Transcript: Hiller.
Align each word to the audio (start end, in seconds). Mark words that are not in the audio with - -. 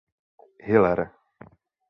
Hiller. 0.67 1.03